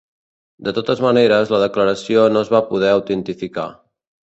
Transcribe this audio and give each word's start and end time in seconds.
De 0.67 0.73
totes 0.77 1.03
maneres, 1.07 1.53
la 1.57 1.61
declaració 1.65 2.27
no 2.33 2.45
es 2.49 2.53
va 2.59 2.67
poder 2.75 2.93
autentificar. 2.99 3.73